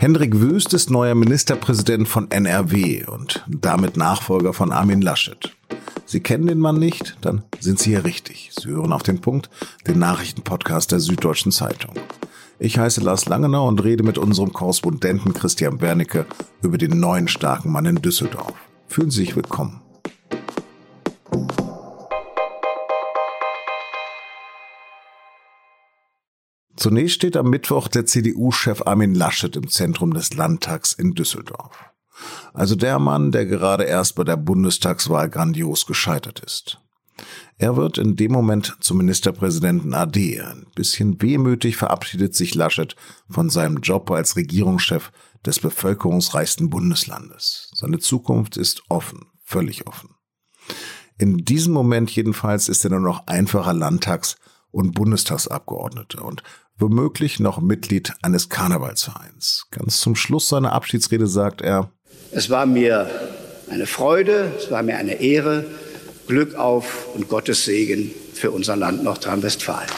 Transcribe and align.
Hendrik 0.00 0.40
Wüst 0.40 0.72
ist 0.72 0.88
neuer 0.88 1.14
Ministerpräsident 1.14 2.08
von 2.08 2.30
NRW 2.30 3.04
und 3.04 3.44
damit 3.46 3.98
Nachfolger 3.98 4.54
von 4.54 4.72
Armin 4.72 5.02
Laschet. 5.02 5.54
Sie 6.06 6.20
kennen 6.20 6.46
den 6.46 6.58
Mann 6.58 6.78
nicht? 6.78 7.18
Dann 7.20 7.44
sind 7.58 7.78
Sie 7.78 7.90
hier 7.90 8.06
richtig. 8.06 8.50
Sie 8.58 8.70
hören 8.70 8.94
auf 8.94 9.02
den 9.02 9.20
Punkt, 9.20 9.50
den 9.86 9.98
Nachrichtenpodcast 9.98 10.90
der 10.90 11.00
Süddeutschen 11.00 11.52
Zeitung. 11.52 11.92
Ich 12.58 12.78
heiße 12.78 13.02
Lars 13.02 13.26
Langenau 13.26 13.68
und 13.68 13.84
rede 13.84 14.02
mit 14.02 14.16
unserem 14.16 14.54
Korrespondenten 14.54 15.34
Christian 15.34 15.82
Wernicke 15.82 16.24
über 16.62 16.78
den 16.78 16.98
neuen 16.98 17.28
starken 17.28 17.70
Mann 17.70 17.84
in 17.84 17.96
Düsseldorf. 17.96 18.54
Fühlen 18.88 19.10
Sie 19.10 19.20
sich 19.20 19.36
willkommen. 19.36 19.82
Zunächst 26.80 27.16
steht 27.16 27.36
am 27.36 27.50
Mittwoch 27.50 27.88
der 27.88 28.06
CDU-Chef 28.06 28.86
Armin 28.86 29.14
Laschet 29.14 29.54
im 29.54 29.68
Zentrum 29.68 30.14
des 30.14 30.32
Landtags 30.32 30.94
in 30.94 31.12
Düsseldorf. 31.12 31.76
Also 32.54 32.74
der 32.74 32.98
Mann, 32.98 33.32
der 33.32 33.44
gerade 33.44 33.84
erst 33.84 34.14
bei 34.14 34.24
der 34.24 34.38
Bundestagswahl 34.38 35.28
grandios 35.28 35.84
gescheitert 35.84 36.40
ist. 36.40 36.80
Er 37.58 37.76
wird 37.76 37.98
in 37.98 38.16
dem 38.16 38.32
Moment 38.32 38.78
zum 38.80 38.96
Ministerpräsidenten 38.96 39.92
AD. 39.92 40.40
Ein 40.40 40.68
bisschen 40.74 41.20
wehmütig 41.20 41.76
verabschiedet 41.76 42.34
sich 42.34 42.54
Laschet 42.54 42.96
von 43.28 43.50
seinem 43.50 43.82
Job 43.82 44.10
als 44.10 44.36
Regierungschef 44.36 45.12
des 45.44 45.60
bevölkerungsreichsten 45.60 46.70
Bundeslandes. 46.70 47.70
Seine 47.74 47.98
Zukunft 47.98 48.56
ist 48.56 48.84
offen, 48.88 49.26
völlig 49.44 49.86
offen. 49.86 50.14
In 51.18 51.44
diesem 51.44 51.74
Moment 51.74 52.10
jedenfalls 52.10 52.70
ist 52.70 52.84
er 52.84 52.90
nur 52.90 53.00
noch 53.00 53.26
einfacher 53.26 53.74
Landtags- 53.74 54.36
und 54.70 54.92
Bundestagsabgeordneter 54.92 56.24
und 56.24 56.42
womöglich 56.80 57.40
noch 57.40 57.60
Mitglied 57.60 58.12
eines 58.22 58.48
Karnevalsvereins. 58.48 59.66
Ganz 59.70 60.00
zum 60.00 60.16
Schluss 60.16 60.48
seiner 60.48 60.72
Abschiedsrede 60.72 61.26
sagt 61.26 61.60
er, 61.60 61.90
Es 62.32 62.50
war 62.50 62.66
mir 62.66 63.10
eine 63.70 63.86
Freude, 63.86 64.52
es 64.58 64.70
war 64.70 64.82
mir 64.82 64.96
eine 64.96 65.20
Ehre, 65.20 65.64
Glück 66.26 66.54
auf 66.54 67.08
und 67.14 67.28
Gottes 67.28 67.64
Segen 67.64 68.12
für 68.34 68.50
unser 68.50 68.76
Land 68.76 69.02
Nordrhein-Westfalen. 69.02 69.88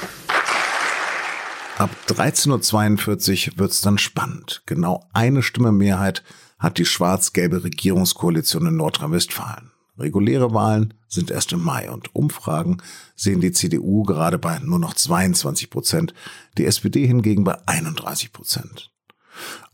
Ab 1.79 1.91
13.42 2.09 3.53
Uhr 3.53 3.59
wird's 3.59 3.81
dann 3.81 3.99
spannend. 3.99 4.63
Genau 4.67 5.09
eine 5.13 5.43
Stimme 5.43 5.73
Mehrheit 5.73 6.23
hat 6.59 6.79
die 6.79 6.85
schwarz-gelbe 6.85 7.65
Regierungskoalition 7.65 8.67
in 8.67 8.77
Nordrhein-Westfalen. 8.77 9.72
Reguläre 9.99 10.55
Wahlen 10.55 10.95
sind 11.07 11.31
erst 11.31 11.53
im 11.53 11.63
Mai 11.63 11.91
und 11.91 12.15
Umfragen 12.15 12.79
sehen 13.15 13.41
die 13.41 13.53
CDU 13.53 14.03
gerade 14.05 14.39
bei 14.39 14.59
nur 14.59 14.79
noch 14.79 14.95
22 14.95 15.69
Prozent, 15.69 16.15
die 16.57 16.65
SPD 16.65 17.07
hingegen 17.07 17.45
bei 17.45 17.57
31 17.67 18.33
Prozent. 18.33 18.91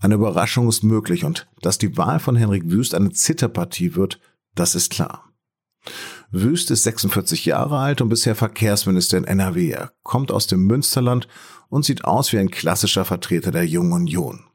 Eine 0.00 0.14
Überraschung 0.14 0.68
ist 0.68 0.82
möglich 0.82 1.24
und 1.24 1.48
dass 1.62 1.78
die 1.78 1.96
Wahl 1.96 2.20
von 2.20 2.36
Henrik 2.36 2.70
Wüst 2.70 2.94
eine 2.94 3.10
Zitterpartie 3.10 3.94
wird, 3.94 4.20
das 4.54 4.74
ist 4.74 4.90
klar. 4.90 5.32
Wüst 6.30 6.70
ist 6.70 6.82
46 6.82 7.46
Jahre 7.46 7.78
alt 7.78 8.00
und 8.00 8.08
bisher 8.08 8.34
Verkehrsminister 8.34 9.18
in 9.18 9.24
NRW. 9.24 9.70
Er 9.70 9.92
kommt 10.02 10.30
aus 10.30 10.46
dem 10.46 10.66
Münsterland 10.66 11.28
und 11.68 11.84
sieht 11.84 12.04
aus 12.04 12.32
wie 12.32 12.38
ein 12.38 12.50
klassischer 12.50 13.04
Vertreter 13.04 13.50
der 13.50 13.66
Jungen 13.66 13.92
Union. 13.92 14.47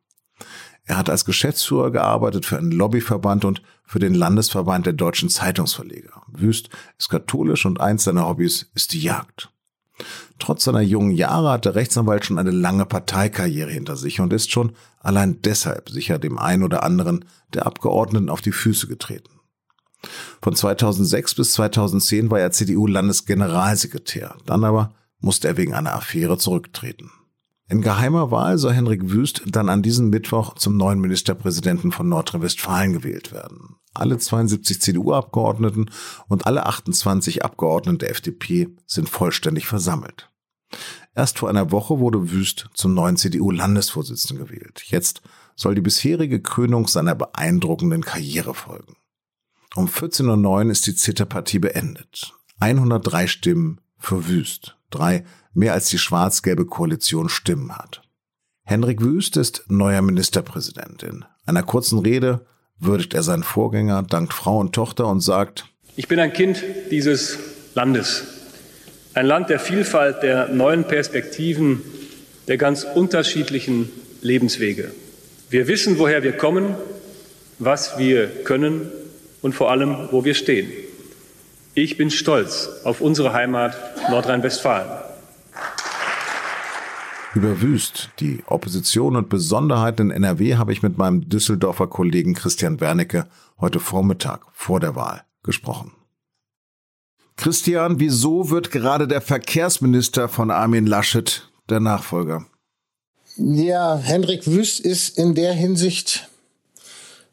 Er 0.85 0.97
hat 0.97 1.09
als 1.09 1.25
Geschäftsführer 1.25 1.91
gearbeitet 1.91 2.45
für 2.45 2.57
einen 2.57 2.71
Lobbyverband 2.71 3.45
und 3.45 3.61
für 3.85 3.99
den 3.99 4.13
Landesverband 4.13 4.85
der 4.85 4.93
deutschen 4.93 5.29
Zeitungsverleger. 5.29 6.23
Wüst 6.27 6.69
ist 6.97 7.09
katholisch 7.09 7.65
und 7.65 7.79
eins 7.79 8.03
seiner 8.03 8.27
Hobbys 8.27 8.69
ist 8.73 8.93
die 8.93 9.01
Jagd. 9.01 9.49
Trotz 10.39 10.65
seiner 10.65 10.81
jungen 10.81 11.11
Jahre 11.11 11.51
hat 11.51 11.65
der 11.65 11.75
Rechtsanwalt 11.75 12.25
schon 12.25 12.39
eine 12.39 12.51
lange 12.51 12.85
Parteikarriere 12.85 13.69
hinter 13.69 13.95
sich 13.95 14.19
und 14.19 14.33
ist 14.33 14.51
schon 14.51 14.73
allein 14.99 15.41
deshalb 15.41 15.89
sicher 15.89 16.19
dem 16.19 16.37
einen 16.37 16.63
oder 16.63 16.83
anderen 16.83 17.25
der 17.53 17.65
Abgeordneten 17.65 18.29
auf 18.29 18.41
die 18.41 18.51
Füße 18.51 18.87
getreten. 18.87 19.29
Von 20.41 20.55
2006 20.55 21.35
bis 21.35 21.53
2010 21.53 22.29
war 22.29 22.39
er 22.39 22.51
CDU-Landesgeneralsekretär. 22.51 24.35
Dann 24.45 24.63
aber 24.65 24.93
musste 25.19 25.47
er 25.47 25.55
wegen 25.55 25.73
einer 25.73 25.93
Affäre 25.93 26.37
zurücktreten. 26.37 27.11
In 27.69 27.81
geheimer 27.81 28.29
Wahl 28.29 28.57
soll 28.57 28.73
Henrik 28.73 29.11
Wüst 29.11 29.43
dann 29.45 29.69
an 29.69 29.81
diesem 29.81 30.09
Mittwoch 30.09 30.55
zum 30.55 30.75
neuen 30.77 30.99
Ministerpräsidenten 30.99 31.91
von 31.91 32.09
Nordrhein-Westfalen 32.09 32.93
gewählt 32.93 33.31
werden. 33.31 33.77
Alle 33.93 34.17
72 34.17 34.81
CDU-Abgeordneten 34.81 35.89
und 36.27 36.45
alle 36.45 36.65
28 36.65 37.45
Abgeordneten 37.45 37.99
der 37.99 38.11
FDP 38.11 38.75
sind 38.85 39.07
vollständig 39.07 39.67
versammelt. 39.67 40.29
Erst 41.15 41.39
vor 41.39 41.49
einer 41.49 41.71
Woche 41.71 41.99
wurde 41.99 42.31
Wüst 42.31 42.69
zum 42.73 42.93
neuen 42.95 43.17
CDU-Landesvorsitzenden 43.17 44.45
gewählt. 44.45 44.83
Jetzt 44.85 45.21
soll 45.55 45.75
die 45.75 45.81
bisherige 45.81 46.41
Krönung 46.41 46.87
seiner 46.87 47.15
beeindruckenden 47.15 48.03
Karriere 48.03 48.55
folgen. 48.55 48.95
Um 49.75 49.87
14.09 49.87 50.65
Uhr 50.65 50.71
ist 50.71 50.87
die 50.87 50.95
Zitterpartie 50.95 51.59
beendet. 51.59 52.33
103 52.59 53.27
Stimmen 53.27 53.81
für 53.97 54.27
Wüst, 54.27 54.77
drei 54.89 55.23
mehr 55.53 55.73
als 55.73 55.89
die 55.89 55.97
schwarz-gelbe 55.97 56.65
Koalition 56.65 57.29
Stimmen 57.29 57.77
hat. 57.77 58.01
Henrik 58.63 59.01
Wüst 59.01 59.37
ist 59.37 59.65
neuer 59.67 60.01
Ministerpräsident. 60.01 61.03
In 61.03 61.25
einer 61.45 61.63
kurzen 61.63 61.99
Rede 61.99 62.45
würdigt 62.79 63.13
er 63.13 63.23
seinen 63.23 63.43
Vorgänger, 63.43 64.03
dankt 64.03 64.33
Frau 64.33 64.59
und 64.59 64.73
Tochter 64.73 65.07
und 65.07 65.21
sagt, 65.21 65.65
Ich 65.95 66.07
bin 66.07 66.19
ein 66.19 66.33
Kind 66.33 66.63
dieses 66.91 67.37
Landes. 67.75 68.23
Ein 69.13 69.25
Land 69.25 69.49
der 69.49 69.59
Vielfalt, 69.59 70.23
der 70.23 70.47
neuen 70.47 70.85
Perspektiven, 70.85 71.81
der 72.47 72.57
ganz 72.57 72.83
unterschiedlichen 72.83 73.89
Lebenswege. 74.21 74.91
Wir 75.49 75.67
wissen, 75.67 75.99
woher 75.99 76.23
wir 76.23 76.33
kommen, 76.33 76.75
was 77.59 77.97
wir 77.97 78.27
können 78.43 78.89
und 79.41 79.53
vor 79.53 79.69
allem, 79.69 80.09
wo 80.11 80.25
wir 80.25 80.33
stehen. 80.33 80.71
Ich 81.75 81.97
bin 81.97 82.09
stolz 82.09 82.69
auf 82.83 83.01
unsere 83.01 83.33
Heimat 83.33 83.75
Nordrhein-Westfalen. 84.09 84.89
Über 87.35 87.61
Wüst, 87.61 88.09
die 88.19 88.43
Opposition 88.45 89.15
und 89.15 89.27
Besonderheiten 89.27 90.11
in 90.11 90.23
NRW 90.23 90.55
habe 90.55 90.71
ich 90.71 90.83
mit 90.83 90.99
meinem 90.99 91.29
Düsseldorfer 91.29 91.87
Kollegen 91.87 92.35
Christian 92.35 92.79
Wernicke 92.79 93.27
heute 93.59 93.79
Vormittag 93.79 94.41
vor 94.53 94.79
der 94.79 94.95
Wahl 94.95 95.23
gesprochen. 95.41 95.93
Christian, 97.35 97.99
wieso 97.99 98.51
wird 98.51 98.69
gerade 98.69 99.07
der 99.07 99.21
Verkehrsminister 99.21 100.29
von 100.29 100.51
Armin 100.51 100.85
Laschet 100.85 101.49
der 101.69 101.79
Nachfolger? 101.79 102.45
Ja, 103.37 103.97
Hendrik 103.97 104.45
Wüst 104.45 104.79
ist 104.79 105.17
in 105.17 105.33
der 105.33 105.53
Hinsicht 105.53 106.29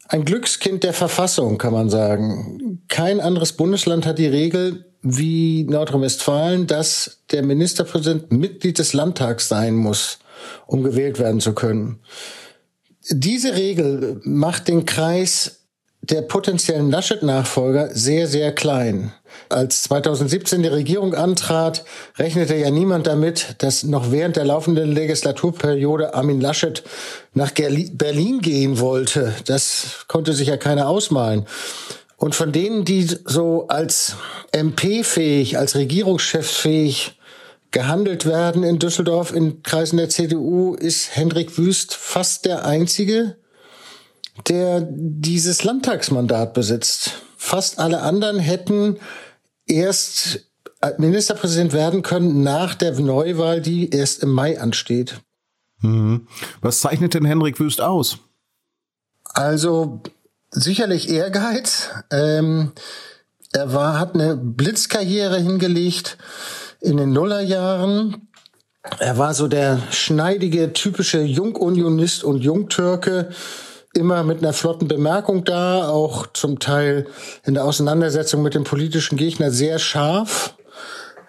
ein 0.08 0.24
Glückskind 0.24 0.82
der 0.82 0.94
Verfassung, 0.94 1.58
kann 1.58 1.74
man 1.74 1.90
sagen. 1.90 2.82
Kein 2.88 3.20
anderes 3.20 3.52
Bundesland 3.52 4.06
hat 4.06 4.18
die 4.18 4.26
Regel, 4.26 4.89
wie 5.02 5.64
Nordrhein-Westfalen, 5.64 6.66
dass 6.66 7.20
der 7.30 7.42
Ministerpräsident 7.42 8.32
Mitglied 8.32 8.78
des 8.78 8.92
Landtags 8.92 9.48
sein 9.48 9.76
muss, 9.76 10.18
um 10.66 10.82
gewählt 10.82 11.18
werden 11.18 11.40
zu 11.40 11.54
können. 11.54 12.00
Diese 13.08 13.54
Regel 13.54 14.20
macht 14.24 14.68
den 14.68 14.84
Kreis 14.84 15.60
der 16.02 16.22
potenziellen 16.22 16.90
Laschet-Nachfolger 16.90 17.90
sehr, 17.92 18.26
sehr 18.26 18.52
klein. 18.52 19.12
Als 19.48 19.82
2017 19.84 20.62
die 20.62 20.68
Regierung 20.68 21.14
antrat, 21.14 21.84
rechnete 22.18 22.56
ja 22.56 22.70
niemand 22.70 23.06
damit, 23.06 23.56
dass 23.58 23.84
noch 23.84 24.10
während 24.10 24.36
der 24.36 24.44
laufenden 24.44 24.92
Legislaturperiode 24.92 26.14
Armin 26.14 26.40
Laschet 26.40 26.82
nach 27.34 27.52
Berlin 27.52 28.40
gehen 28.40 28.80
wollte. 28.80 29.34
Das 29.44 30.04
konnte 30.08 30.32
sich 30.32 30.48
ja 30.48 30.56
keiner 30.56 30.88
ausmalen. 30.88 31.46
Und 32.20 32.34
von 32.34 32.52
denen, 32.52 32.84
die 32.84 33.06
so 33.24 33.66
als 33.68 34.14
MP-fähig, 34.52 35.56
als 35.56 35.74
Regierungschefsfähig 35.74 37.18
gehandelt 37.70 38.26
werden 38.26 38.62
in 38.62 38.78
Düsseldorf 38.78 39.32
in 39.32 39.62
Kreisen 39.62 39.96
der 39.96 40.10
CDU, 40.10 40.74
ist 40.74 41.16
Hendrik 41.16 41.56
Wüst 41.56 41.94
fast 41.94 42.44
der 42.44 42.66
einzige, 42.66 43.38
der 44.48 44.86
dieses 44.86 45.64
Landtagsmandat 45.64 46.52
besitzt. 46.52 47.22
Fast 47.38 47.78
alle 47.78 48.02
anderen 48.02 48.38
hätten 48.38 48.98
erst 49.64 50.44
Ministerpräsident 50.98 51.72
werden 51.72 52.02
können 52.02 52.42
nach 52.42 52.74
der 52.74 53.00
Neuwahl, 53.00 53.62
die 53.62 53.88
erst 53.88 54.22
im 54.22 54.30
Mai 54.30 54.60
ansteht. 54.60 55.20
Mhm. 55.80 56.26
Was 56.60 56.80
zeichnet 56.80 57.14
denn 57.14 57.24
Henrik 57.24 57.58
Wüst 57.60 57.80
aus? 57.80 58.18
Also 59.24 60.02
sicherlich 60.50 61.10
Ehrgeiz. 61.10 61.90
Ähm, 62.10 62.72
er 63.52 63.72
war, 63.72 63.98
hat 63.98 64.14
eine 64.14 64.36
Blitzkarriere 64.36 65.38
hingelegt 65.38 66.18
in 66.80 66.96
den 66.96 67.12
Nullerjahren. 67.12 68.28
Er 68.98 69.18
war 69.18 69.34
so 69.34 69.48
der 69.48 69.78
schneidige, 69.90 70.72
typische 70.72 71.20
Jungunionist 71.20 72.24
und 72.24 72.38
Jungtürke, 72.38 73.30
immer 73.92 74.22
mit 74.22 74.38
einer 74.38 74.52
flotten 74.52 74.88
Bemerkung 74.88 75.44
da, 75.44 75.88
auch 75.88 76.28
zum 76.32 76.60
Teil 76.60 77.06
in 77.44 77.54
der 77.54 77.64
Auseinandersetzung 77.64 78.42
mit 78.42 78.54
dem 78.54 78.64
politischen 78.64 79.16
Gegner 79.16 79.50
sehr 79.50 79.78
scharf. 79.78 80.54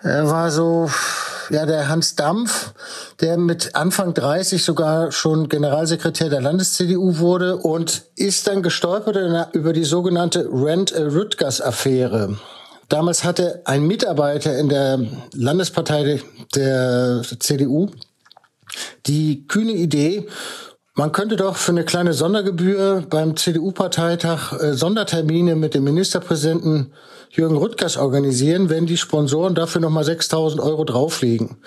Er 0.01 0.29
war 0.29 0.51
so 0.51 0.89
ja, 1.51 1.65
der 1.65 1.89
Hans 1.89 2.15
Dampf, 2.15 2.73
der 3.19 3.37
mit 3.37 3.75
Anfang 3.75 4.13
30 4.13 4.63
sogar 4.63 5.11
schon 5.11 5.49
Generalsekretär 5.49 6.29
der 6.29 6.41
Landes-CDU 6.41 7.19
wurde 7.19 7.57
und 7.57 8.03
ist 8.15 8.47
dann 8.47 8.63
gestolpert 8.63 9.17
über 9.53 9.73
die 9.73 9.83
sogenannte 9.83 10.47
Rent-Rüttgers-Affäre. 10.51 12.37
Damals 12.87 13.23
hatte 13.23 13.61
ein 13.65 13.83
Mitarbeiter 13.83 14.57
in 14.57 14.69
der 14.69 14.99
Landespartei 15.33 16.21
der 16.55 17.21
CDU 17.39 17.89
die 19.05 19.47
kühne 19.47 19.73
Idee, 19.73 20.27
man 20.93 21.13
könnte 21.13 21.37
doch 21.37 21.55
für 21.55 21.71
eine 21.71 21.85
kleine 21.85 22.13
Sondergebühr 22.13 23.05
beim 23.09 23.37
CDU-Parteitag 23.37 24.51
äh, 24.59 24.73
Sondertermine 24.73 25.55
mit 25.55 25.73
dem 25.73 25.85
Ministerpräsidenten 25.85 26.91
Jürgen 27.31 27.57
Rüttgers 27.57 27.97
organisieren, 27.97 28.69
wenn 28.69 28.85
die 28.85 28.97
Sponsoren 28.97 29.55
dafür 29.55 29.81
nochmal 29.81 30.03
6000 30.03 30.61
Euro 30.61 30.83
drauflegen. 30.83 31.57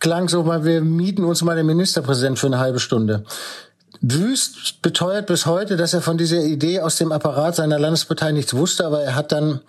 Klang 0.00 0.28
so 0.28 0.42
mal, 0.42 0.64
wir 0.64 0.80
mieten 0.80 1.24
uns 1.24 1.42
mal 1.42 1.56
den 1.56 1.66
Ministerpräsidenten 1.66 2.36
für 2.36 2.46
eine 2.48 2.58
halbe 2.58 2.80
Stunde. 2.80 3.24
Wüst 4.00 4.82
beteuert 4.82 5.26
bis 5.26 5.46
heute, 5.46 5.76
dass 5.76 5.94
er 5.94 6.02
von 6.02 6.18
dieser 6.18 6.42
Idee 6.42 6.80
aus 6.80 6.96
dem 6.96 7.12
Apparat 7.12 7.56
seiner 7.56 7.78
Landespartei 7.78 8.32
nichts 8.32 8.54
wusste, 8.54 8.84
aber 8.84 9.02
er 9.02 9.14
hat 9.14 9.32
dann 9.32 9.60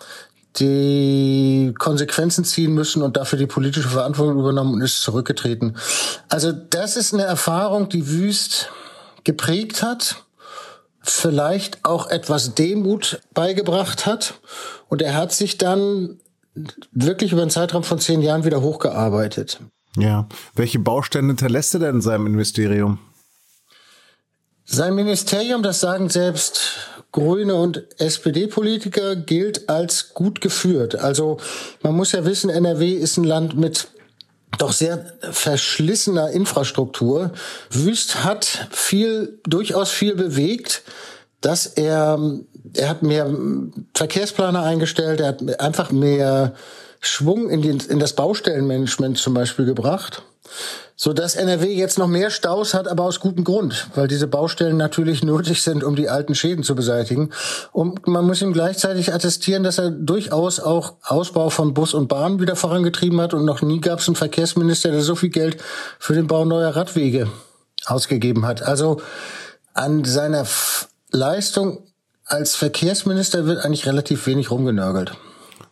die 0.59 1.73
Konsequenzen 1.77 2.43
ziehen 2.43 2.73
müssen 2.73 3.03
und 3.03 3.15
dafür 3.15 3.37
die 3.37 3.45
politische 3.45 3.89
Verantwortung 3.89 4.39
übernommen 4.39 4.73
und 4.73 4.81
ist 4.81 5.01
zurückgetreten. 5.01 5.77
Also 6.29 6.51
das 6.51 6.97
ist 6.97 7.13
eine 7.13 7.23
Erfahrung, 7.23 7.89
die 7.89 8.09
Wüst 8.09 8.69
geprägt 9.23 9.83
hat, 9.83 10.23
vielleicht 11.09 11.83
auch 11.85 12.07
etwas 12.09 12.55
Demut 12.55 13.21
beigebracht 13.33 14.05
hat. 14.05 14.35
Und 14.89 15.01
er 15.01 15.15
hat 15.15 15.31
sich 15.31 15.57
dann 15.57 16.19
wirklich 16.91 17.31
über 17.31 17.41
einen 17.41 17.51
Zeitraum 17.51 17.83
von 17.83 17.99
zehn 17.99 18.21
Jahren 18.21 18.43
wieder 18.45 18.61
hochgearbeitet. 18.61 19.59
Ja. 19.97 20.27
Welche 20.55 20.79
Bausteine 20.79 21.27
hinterlässt 21.27 21.73
er 21.73 21.79
denn 21.79 21.95
in 21.95 22.01
seinem 22.01 22.23
Ministerium? 22.23 22.99
Sein 24.65 24.95
Ministerium, 24.95 25.63
das 25.63 25.79
sagen 25.79 26.09
selbst 26.09 26.77
Grüne 27.11 27.55
und 27.55 27.85
SPD-Politiker, 27.99 29.15
gilt 29.15 29.69
als 29.69 30.13
gut 30.13 30.41
geführt. 30.41 30.95
Also 30.95 31.37
man 31.81 31.95
muss 31.95 32.11
ja 32.11 32.25
wissen, 32.25 32.49
NRW 32.49 32.91
ist 32.91 33.17
ein 33.17 33.23
Land 33.23 33.57
mit 33.57 33.87
doch 34.57 34.71
sehr 34.71 35.13
verschlissener 35.31 36.31
Infrastruktur. 36.31 37.31
Wüst 37.69 38.23
hat 38.23 38.67
viel, 38.71 39.39
durchaus 39.43 39.91
viel 39.91 40.15
bewegt, 40.15 40.83
dass 41.47 41.65
er, 41.65 42.19
er 42.73 42.89
hat 42.89 43.03
mehr 43.03 43.33
Verkehrsplaner 43.93 44.63
eingestellt, 44.63 45.21
er 45.21 45.29
hat 45.29 45.59
einfach 45.61 45.91
mehr 45.91 46.53
Schwung 46.99 47.49
in, 47.49 47.61
die, 47.61 47.69
in 47.69 47.99
das 47.99 48.13
Baustellenmanagement 48.13 49.17
zum 49.17 49.33
Beispiel 49.33 49.65
gebracht 49.65 50.23
so 50.99 51.13
dass 51.13 51.35
NRW 51.35 51.71
jetzt 51.71 51.99
noch 51.99 52.07
mehr 52.07 52.31
Staus 52.31 52.73
hat, 52.73 52.87
aber 52.87 53.03
aus 53.03 53.19
gutem 53.19 53.43
Grund, 53.43 53.87
weil 53.93 54.07
diese 54.07 54.25
Baustellen 54.25 54.77
natürlich 54.77 55.23
nötig 55.23 55.61
sind, 55.61 55.83
um 55.83 55.95
die 55.95 56.09
alten 56.09 56.33
Schäden 56.33 56.63
zu 56.63 56.73
beseitigen. 56.73 57.29
Und 57.71 58.07
man 58.07 58.25
muss 58.25 58.41
ihm 58.41 58.51
gleichzeitig 58.51 59.13
attestieren, 59.13 59.63
dass 59.63 59.77
er 59.77 59.91
durchaus 59.91 60.59
auch 60.59 60.95
Ausbau 61.03 61.51
von 61.51 61.75
Bus 61.75 61.93
und 61.93 62.07
Bahn 62.07 62.39
wieder 62.39 62.55
vorangetrieben 62.55 63.21
hat 63.21 63.35
und 63.35 63.45
noch 63.45 63.61
nie 63.61 63.79
gab 63.79 63.99
es 63.99 64.07
einen 64.07 64.15
Verkehrsminister, 64.15 64.89
der 64.89 65.01
so 65.01 65.15
viel 65.15 65.29
Geld 65.29 65.57
für 65.99 66.15
den 66.15 66.25
Bau 66.25 66.45
neuer 66.45 66.75
Radwege 66.75 67.29
ausgegeben 67.85 68.47
hat. 68.47 68.63
Also 68.63 68.99
an 69.75 70.03
seiner 70.03 70.47
Leistung 71.11 71.83
als 72.25 72.55
Verkehrsminister 72.55 73.45
wird 73.45 73.63
eigentlich 73.63 73.85
relativ 73.85 74.27
wenig 74.27 74.51
rumgenörgelt. 74.51 75.13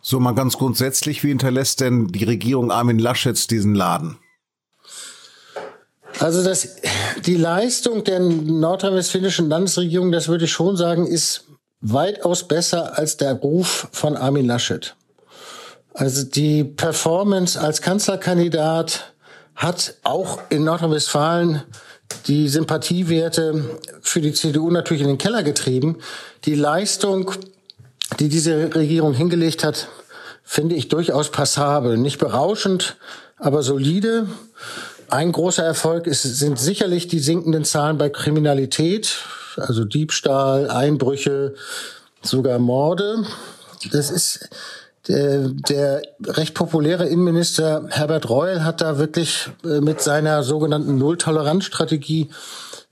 So 0.00 0.20
mal 0.20 0.34
ganz 0.34 0.56
grundsätzlich, 0.56 1.22
wie 1.24 1.28
hinterlässt 1.28 1.80
denn 1.80 2.08
die 2.08 2.24
Regierung 2.24 2.70
Armin 2.70 2.98
Laschet 2.98 3.50
diesen 3.50 3.74
Laden? 3.74 4.18
Also 6.18 6.42
das, 6.42 6.76
die 7.26 7.36
Leistung 7.36 8.04
der 8.04 8.20
nordrhein-westfälischen 8.20 9.48
Landesregierung, 9.48 10.12
das 10.12 10.28
würde 10.28 10.46
ich 10.46 10.52
schon 10.52 10.76
sagen, 10.76 11.06
ist 11.06 11.44
weitaus 11.80 12.48
besser 12.48 12.96
als 12.96 13.18
der 13.18 13.34
Ruf 13.34 13.88
von 13.92 14.16
Armin 14.16 14.46
Laschet. 14.46 14.96
Also 15.92 16.24
die 16.24 16.64
Performance 16.64 17.60
als 17.60 17.82
Kanzlerkandidat 17.82 19.12
hat 19.54 19.94
auch 20.04 20.40
in 20.50 20.64
Nordrhein-Westfalen 20.64 21.62
die 22.26 22.48
Sympathiewerte 22.48 23.78
für 24.00 24.20
die 24.20 24.32
CDU 24.32 24.70
natürlich 24.70 25.02
in 25.02 25.08
den 25.08 25.18
Keller 25.18 25.42
getrieben. 25.42 25.98
Die 26.44 26.54
Leistung, 26.54 27.32
die 28.18 28.28
diese 28.28 28.74
Regierung 28.74 29.14
hingelegt 29.14 29.64
hat, 29.64 29.88
finde 30.44 30.74
ich 30.74 30.88
durchaus 30.88 31.30
passabel. 31.30 31.96
Nicht 31.96 32.18
berauschend, 32.18 32.96
aber 33.36 33.62
solide. 33.62 34.28
Ein 35.08 35.32
großer 35.32 35.64
Erfolg 35.64 36.06
ist, 36.06 36.22
sind 36.22 36.58
sicherlich 36.58 37.06
die 37.06 37.20
sinkenden 37.20 37.64
Zahlen 37.64 37.98
bei 37.98 38.08
Kriminalität, 38.08 39.18
also 39.56 39.84
Diebstahl, 39.84 40.70
Einbrüche, 40.70 41.54
sogar 42.22 42.58
Morde. 42.58 43.24
Das 43.92 44.10
ist 44.10 44.48
der, 45.08 45.48
der 45.68 46.02
recht 46.24 46.54
populäre 46.54 47.06
Innenminister 47.06 47.86
Herbert 47.90 48.28
Reul 48.28 48.64
hat 48.64 48.80
da 48.80 48.98
wirklich 48.98 49.48
äh, 49.64 49.80
mit 49.80 50.00
seiner 50.00 50.42
sogenannten 50.42 50.98
Null-Toleranz-Strategie 50.98 52.30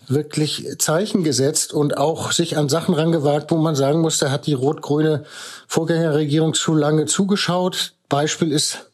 wirklich 0.07 0.67
Zeichen 0.79 1.25
gesetzt 1.25 1.73
und 1.73 1.97
auch 1.97 2.33
sich 2.33 2.57
an 2.57 2.69
Sachen 2.69 2.95
rangewagt, 2.95 3.51
wo 3.51 3.57
man 3.57 3.75
sagen 3.75 4.01
muss, 4.01 4.19
da 4.19 4.31
hat 4.31 4.47
die 4.47 4.53
rot-grüne 4.53 5.25
Vorgängerregierung 5.67 6.55
zu 6.55 6.75
lange 6.75 7.07
zugeschaut. 7.07 7.93
Beispiel 8.09 8.53
ist 8.53 8.87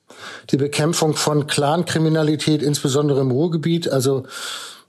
die 0.51 0.57
Bekämpfung 0.57 1.15
von 1.15 1.47
Clankriminalität, 1.47 2.63
insbesondere 2.63 3.21
im 3.21 3.31
Ruhrgebiet. 3.31 3.89
Also 3.89 4.25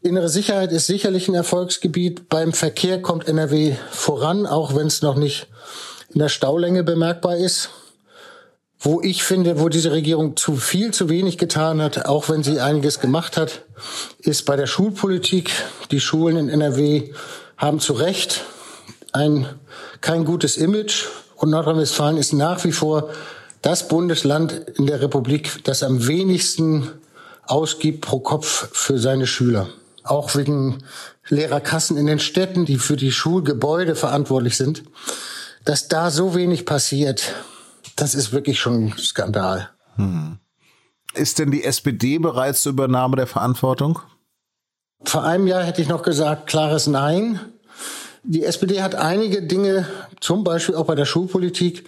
innere 0.02 0.30
Sicherheit 0.30 0.72
ist 0.72 0.88
sicherlich 0.88 1.28
ein 1.28 1.36
Erfolgsgebiet. 1.36 2.30
Beim 2.30 2.54
Verkehr 2.54 3.02
kommt 3.02 3.28
NRW 3.28 3.76
voran, 3.90 4.46
auch 4.46 4.76
wenn 4.76 4.88
es 4.88 5.02
noch 5.02 5.16
nicht 5.16 5.48
in 6.14 6.20
der 6.20 6.30
Staulänge 6.30 6.84
bemerkbar 6.84 7.38
ist. 7.38 7.70
Wo 8.84 9.00
ich 9.00 9.24
finde, 9.24 9.60
wo 9.60 9.70
diese 9.70 9.92
Regierung 9.92 10.36
zu 10.36 10.56
viel, 10.56 10.92
zu 10.92 11.08
wenig 11.08 11.38
getan 11.38 11.82
hat, 11.84 12.08
auch 12.08 12.30
wenn 12.30 12.42
sie 12.42 12.60
einiges 12.60 13.00
gemacht 13.00 13.38
hat, 13.38 13.62
ist 14.18 14.46
bei 14.46 14.56
der 14.56 14.66
Schulpolitik. 14.66 15.52
Die 15.92 16.00
Schulen 16.00 16.36
in 16.36 16.50
NRW 16.50 17.14
haben 17.58 17.80
zu 17.80 17.94
Recht 17.94 18.44
ein, 19.12 19.46
kein 20.02 20.26
gutes 20.26 20.58
Image 20.58 21.06
und 21.36 21.52
Nordrhein-Westfalen 21.52 22.18
ist 22.18 22.34
nach 22.34 22.64
wie 22.64 22.72
vor 22.72 23.12
das 23.62 23.88
Bundesland 23.88 24.54
in 24.76 24.88
der 24.88 25.00
Republik, 25.00 25.64
das 25.64 25.84
am 25.84 26.08
wenigsten 26.08 26.90
ausgibt 27.46 28.02
pro 28.02 28.20
Kopf 28.20 28.70
für 28.72 28.98
seine 28.98 29.28
Schüler. 29.28 29.70
Auch 30.04 30.34
wegen 30.36 30.80
Lehrerkassen 31.30 31.98
in 31.98 32.08
den 32.08 32.20
Städten, 32.20 32.66
die 32.66 32.78
für 32.78 32.96
die 32.96 33.12
Schulgebäude 33.12 33.94
verantwortlich 33.94 34.58
sind. 34.58 34.82
Dass 35.66 35.88
da 35.88 36.10
so 36.10 36.34
wenig 36.34 36.66
passiert, 36.66 37.36
das 38.02 38.16
ist 38.16 38.34
wirklich 38.34 38.60
schon 38.60 38.86
ein 38.86 38.98
Skandal. 38.98 39.70
Hm. 39.96 40.40
Ist 41.14 41.38
denn 41.38 41.52
die 41.52 41.64
SPD 41.64 42.18
bereits 42.18 42.64
zur 42.64 42.72
Übernahme 42.72 43.16
der 43.16 43.28
Verantwortung? 43.28 44.00
Vor 45.04 45.24
einem 45.24 45.46
Jahr 45.46 45.64
hätte 45.64 45.84
ich 45.84 45.88
noch 45.88 46.02
gesagt, 46.02 46.48
klares 46.48 46.88
Nein. 46.88 47.40
Die 48.24 48.44
SPD 48.44 48.82
hat 48.82 48.96
einige 48.96 49.44
Dinge, 49.44 49.88
zum 50.20 50.44
Beispiel 50.44 50.74
auch 50.76 50.86
bei 50.86 50.96
der 50.96 51.06
Schulpolitik, 51.06 51.88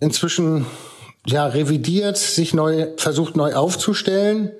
inzwischen 0.00 0.64
ja, 1.26 1.46
revidiert, 1.46 2.16
sich 2.16 2.54
neu, 2.54 2.88
versucht 2.96 3.36
neu 3.36 3.54
aufzustellen. 3.54 4.50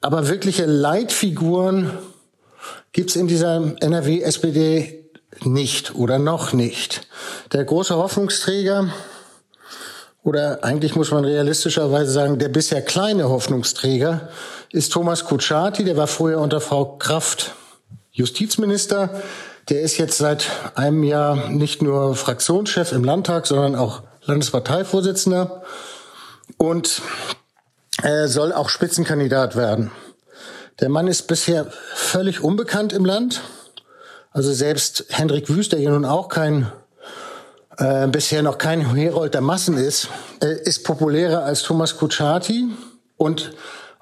Aber 0.00 0.28
wirkliche 0.28 0.66
Leitfiguren 0.66 1.90
gibt's 2.92 3.16
in 3.16 3.26
dieser 3.26 3.74
NRW-SPD 3.82 5.10
nicht 5.42 5.96
oder 5.96 6.20
noch 6.20 6.52
nicht. 6.52 7.08
Der 7.52 7.64
große 7.64 7.96
Hoffnungsträger 7.96 8.92
oder 10.24 10.64
eigentlich 10.64 10.96
muss 10.96 11.10
man 11.10 11.24
realistischerweise 11.24 12.10
sagen, 12.10 12.38
der 12.38 12.48
bisher 12.48 12.82
kleine 12.82 13.28
Hoffnungsträger 13.28 14.30
ist 14.72 14.92
Thomas 14.92 15.26
Kutschaty, 15.26 15.84
der 15.84 15.98
war 15.98 16.06
früher 16.06 16.40
unter 16.40 16.60
Frau 16.60 16.96
Kraft 16.96 17.54
Justizminister. 18.10 19.22
Der 19.68 19.82
ist 19.82 19.98
jetzt 19.98 20.18
seit 20.18 20.46
einem 20.74 21.04
Jahr 21.04 21.50
nicht 21.50 21.82
nur 21.82 22.16
Fraktionschef 22.16 22.92
im 22.92 23.04
Landtag, 23.04 23.46
sondern 23.46 23.76
auch 23.76 24.02
Landesparteivorsitzender 24.22 25.62
und 26.56 27.02
er 28.02 28.28
soll 28.28 28.52
auch 28.52 28.70
Spitzenkandidat 28.70 29.56
werden. 29.56 29.90
Der 30.80 30.88
Mann 30.88 31.06
ist 31.06 31.28
bisher 31.28 31.66
völlig 31.94 32.42
unbekannt 32.42 32.92
im 32.94 33.04
Land. 33.04 33.42
Also 34.30 34.52
selbst 34.52 35.04
Hendrik 35.10 35.48
Wüst, 35.48 35.72
der 35.72 35.80
hier 35.80 35.90
nun 35.90 36.04
auch 36.06 36.28
kein 36.28 36.72
äh, 37.78 38.06
bisher 38.08 38.42
noch 38.42 38.58
kein 38.58 38.94
Herold 38.94 39.34
der 39.34 39.40
Massen 39.40 39.76
ist, 39.76 40.08
äh, 40.42 40.62
ist 40.64 40.84
populärer 40.84 41.44
als 41.44 41.62
Thomas 41.62 41.96
Kutschaty. 41.96 42.68
Und 43.16 43.52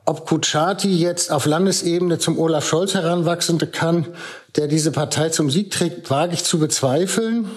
ob 0.05 0.27
Kutschaty 0.27 0.97
jetzt 0.97 1.31
auf 1.31 1.47
Landesebene 1.47 2.19
zum 2.19 2.39
Olaf 2.39 2.67
Scholz 2.67 2.95
heranwachsen 2.95 3.59
kann, 3.71 4.07
der 4.57 4.67
diese 4.67 4.91
Partei 4.91 5.29
zum 5.29 5.51
Sieg 5.51 5.71
trägt, 5.71 6.11
wage 6.11 6.35
ich 6.35 6.45
zu 6.45 6.59
bezweifeln. 6.59 7.49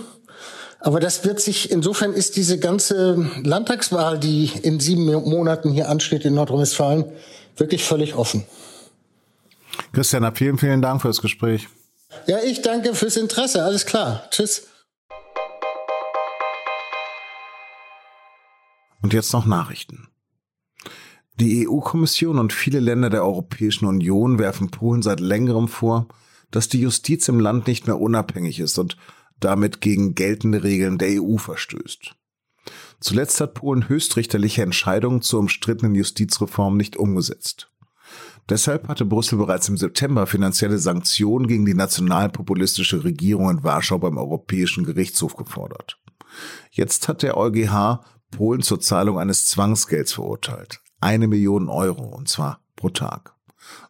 Aber 0.80 1.00
das 1.00 1.26
wird 1.26 1.40
sich, 1.40 1.72
insofern 1.72 2.14
ist 2.14 2.36
diese 2.36 2.60
ganze 2.60 3.32
Landtagswahl, 3.44 4.20
die 4.20 4.52
in 4.62 4.80
sieben 4.80 5.06
Monaten 5.06 5.72
hier 5.72 5.90
ansteht 5.90 6.26
in 6.26 6.36
Nordrhein-Westfalen, 6.36 7.06
wirklich 7.58 7.84
völlig 7.84 8.14
offen. 8.14 8.46
Christian, 9.94 10.36
vielen, 10.36 10.60
vielen 10.60 10.82
Dank 10.84 11.02
fürs 11.02 11.22
Gespräch. 11.22 11.68
Ja, 12.28 12.38
ich 12.44 12.62
danke 12.62 12.94
fürs 12.94 13.18
Interesse. 13.18 13.64
Alles 13.64 13.86
klar. 13.86 14.24
Tschüss. 14.30 14.68
Und 19.06 19.14
jetzt 19.14 19.34
noch 19.34 19.46
Nachrichten. 19.46 20.08
Die 21.36 21.68
EU-Kommission 21.68 22.40
und 22.40 22.52
viele 22.52 22.80
Länder 22.80 23.12
der 23.12 23.24
Europäischen 23.24 23.86
Union 23.86 24.40
werfen 24.40 24.72
Polen 24.72 25.04
seit 25.04 25.20
längerem 25.20 25.68
vor, 25.68 26.08
dass 26.50 26.70
die 26.70 26.82
Justiz 26.82 27.28
im 27.28 27.40
Land 27.40 27.68
nicht 27.68 27.86
mehr 27.86 28.02
unabhängig 28.02 28.60
ist 28.60 28.80
und 28.80 28.98
damit 29.40 29.80
gegen 29.80 30.16
geltende 30.16 30.64
Regeln 30.64 30.98
der 30.98 31.22
EU 31.22 31.38
verstößt. 31.38 32.16
Zuletzt 33.00 33.40
hat 33.40 33.54
Polen 33.54 33.88
höchstrichterliche 33.88 34.64
Entscheidungen 34.64 35.22
zur 35.22 35.42
umstrittenen 35.42 35.94
Justizreform 35.94 36.76
nicht 36.76 36.98
umgesetzt. 36.98 37.70
Deshalb 38.50 38.88
hatte 38.88 39.06
Brüssel 39.06 39.38
bereits 39.38 39.70
im 39.70 39.78
September 39.78 40.26
finanzielle 40.26 40.80
Sanktionen 40.80 41.46
gegen 41.46 41.68
die 41.68 41.76
nationalpopulistische 41.76 43.04
Regierung 43.04 43.52
in 43.52 43.64
Warschau 43.64 44.00
beim 44.00 44.18
Europäischen 44.18 44.84
Gerichtshof 44.84 45.36
gefordert. 45.36 46.00
Jetzt 46.72 47.08
hat 47.08 47.22
der 47.22 47.38
EuGH 47.38 48.00
Polen 48.32 48.62
zur 48.62 48.80
Zahlung 48.80 49.20
eines 49.20 49.48
Zwangsgelds 49.48 50.14
verurteilt. 50.14 50.82
Eine 51.00 51.28
Million 51.28 51.70
Euro, 51.70 52.04
und 52.04 52.28
zwar 52.28 52.62
pro 52.76 52.90
Tag. 52.90 53.34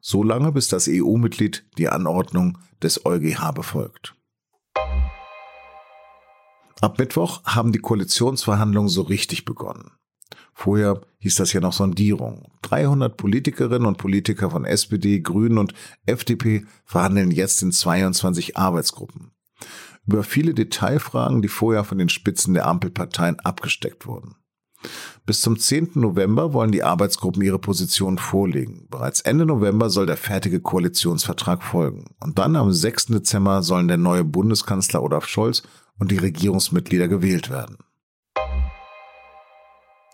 So 0.01 0.23
lange, 0.23 0.51
bis 0.51 0.67
das 0.67 0.87
EU-Mitglied 0.89 1.65
die 1.77 1.89
Anordnung 1.89 2.57
des 2.81 3.05
EuGH 3.05 3.51
befolgt. 3.53 4.15
Ab 6.81 6.99
Mittwoch 6.99 7.43
haben 7.45 7.71
die 7.71 7.79
Koalitionsverhandlungen 7.79 8.89
so 8.89 9.01
richtig 9.01 9.45
begonnen. 9.45 9.91
Vorher 10.53 11.01
hieß 11.19 11.35
das 11.35 11.51
ja 11.53 11.59
noch 11.59 11.73
Sondierung. 11.73 12.51
300 12.61 13.17
Politikerinnen 13.17 13.85
und 13.85 13.97
Politiker 13.97 14.51
von 14.51 14.65
SPD, 14.65 15.19
Grünen 15.19 15.57
und 15.57 15.73
FDP 16.05 16.65
verhandeln 16.85 17.31
jetzt 17.31 17.61
in 17.61 17.71
22 17.71 18.55
Arbeitsgruppen. 18.55 19.31
Über 20.07 20.24
viele 20.24 20.53
Detailfragen, 20.53 21.41
die 21.41 21.47
vorher 21.47 21.83
von 21.83 21.97
den 21.97 22.09
Spitzen 22.09 22.53
der 22.53 22.67
Ampelparteien 22.67 23.39
abgesteckt 23.39 24.05
wurden. 24.05 24.35
Bis 25.25 25.41
zum 25.41 25.57
10. 25.57 25.91
November 25.95 26.53
wollen 26.53 26.71
die 26.71 26.83
Arbeitsgruppen 26.83 27.41
ihre 27.41 27.57
Position 27.57 28.19
vorlegen. 28.19 28.88
Bereits 28.91 29.21
Ende 29.21 29.45
November 29.45 29.89
soll 29.89 30.05
der 30.05 30.17
fertige 30.17 30.59
Koalitionsvertrag 30.59 31.63
folgen. 31.63 32.05
Und 32.19 32.38
dann 32.38 32.55
am 32.55 32.71
6. 32.71 33.07
Dezember 33.07 33.63
sollen 33.63 33.88
der 33.88 33.97
neue 33.97 34.24
Bundeskanzler 34.24 35.01
Olaf 35.01 35.27
Scholz 35.27 35.63
und 35.97 36.12
die 36.12 36.17
Regierungsmitglieder 36.17 37.07
gewählt 37.07 37.50
werden. 37.50 37.77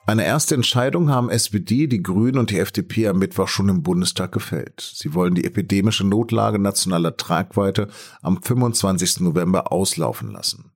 Eine 0.07 0.25
erste 0.25 0.55
Entscheidung 0.55 1.09
haben 1.09 1.29
SPD, 1.29 1.87
die 1.87 2.01
Grünen 2.01 2.39
und 2.39 2.49
die 2.49 2.59
FDP 2.59 3.07
am 3.07 3.19
Mittwoch 3.19 3.47
schon 3.47 3.69
im 3.69 3.83
Bundestag 3.83 4.31
gefällt. 4.31 4.81
Sie 4.81 5.13
wollen 5.13 5.35
die 5.35 5.45
epidemische 5.45 6.05
Notlage 6.05 6.57
nationaler 6.59 7.15
Tragweite 7.17 7.87
am 8.21 8.41
25. 8.41 9.21
November 9.21 9.71
auslaufen 9.71 10.31
lassen. 10.31 10.71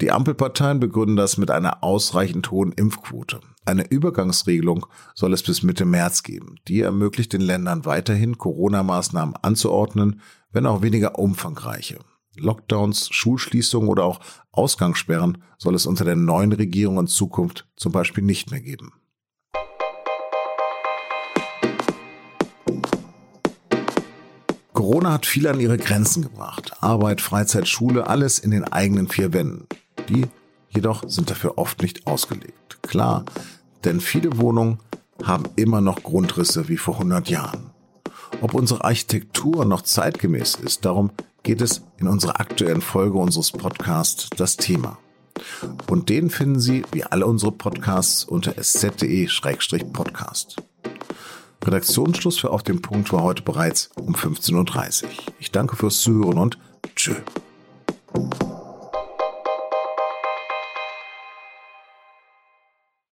Die 0.00 0.10
Ampelparteien 0.10 0.80
begründen 0.80 1.16
das 1.16 1.36
mit 1.36 1.50
einer 1.50 1.84
ausreichend 1.84 2.50
hohen 2.50 2.72
Impfquote. 2.72 3.40
Eine 3.66 3.88
Übergangsregelung 3.88 4.86
soll 5.14 5.32
es 5.32 5.42
bis 5.42 5.62
Mitte 5.62 5.84
März 5.84 6.22
geben. 6.22 6.56
Die 6.66 6.80
ermöglicht 6.80 7.32
den 7.32 7.42
Ländern 7.42 7.84
weiterhin, 7.84 8.38
Corona-Maßnahmen 8.38 9.36
anzuordnen, 9.42 10.22
wenn 10.52 10.66
auch 10.66 10.82
weniger 10.82 11.18
umfangreiche. 11.18 11.98
Lockdowns, 12.36 13.08
Schulschließungen 13.10 13.88
oder 13.88 14.04
auch 14.04 14.20
Ausgangssperren 14.52 15.42
soll 15.58 15.74
es 15.74 15.86
unter 15.86 16.04
der 16.04 16.16
neuen 16.16 16.52
Regierung 16.52 16.98
in 16.98 17.06
Zukunft 17.06 17.68
zum 17.76 17.92
Beispiel 17.92 18.24
nicht 18.24 18.50
mehr 18.50 18.60
geben. 18.60 18.92
Corona 24.72 25.12
hat 25.12 25.26
viele 25.26 25.50
an 25.50 25.60
ihre 25.60 25.76
Grenzen 25.76 26.22
gebracht. 26.22 26.72
Arbeit, 26.80 27.20
Freizeit, 27.20 27.68
Schule, 27.68 28.06
alles 28.06 28.38
in 28.38 28.50
den 28.50 28.64
eigenen 28.64 29.08
vier 29.08 29.32
Wänden. 29.32 29.66
Die 30.08 30.26
jedoch 30.70 31.04
sind 31.06 31.30
dafür 31.30 31.58
oft 31.58 31.82
nicht 31.82 32.06
ausgelegt. 32.06 32.78
Klar, 32.82 33.24
denn 33.84 34.00
viele 34.00 34.38
Wohnungen 34.38 34.78
haben 35.22 35.44
immer 35.56 35.80
noch 35.80 36.02
Grundrisse 36.02 36.68
wie 36.68 36.76
vor 36.76 36.94
100 36.94 37.28
Jahren. 37.28 37.70
Ob 38.40 38.54
unsere 38.54 38.84
Architektur 38.84 39.64
noch 39.64 39.82
zeitgemäß 39.82 40.54
ist, 40.54 40.84
darum 40.84 41.10
geht 41.42 41.60
es 41.60 41.82
in 41.98 42.08
unserer 42.08 42.40
aktuellen 42.40 42.80
Folge 42.80 43.18
unseres 43.18 43.52
Podcasts 43.52 44.30
Das 44.36 44.56
Thema. 44.56 44.98
Und 45.88 46.08
den 46.08 46.30
finden 46.30 46.60
Sie, 46.60 46.84
wie 46.92 47.04
alle 47.04 47.26
unsere 47.26 47.52
Podcasts, 47.52 48.24
unter 48.24 48.58
sz.de-podcast. 48.58 50.56
Redaktionsschluss 51.64 52.38
für 52.38 52.50
Auf 52.50 52.62
dem 52.62 52.80
Punkt 52.82 53.12
war 53.12 53.22
heute 53.22 53.42
bereits 53.42 53.90
um 53.96 54.14
15.30 54.14 55.04
Uhr. 55.04 55.10
Ich 55.38 55.50
danke 55.50 55.76
fürs 55.76 56.00
Zuhören 56.00 56.38
und 56.38 56.58
tschö. 56.96 57.14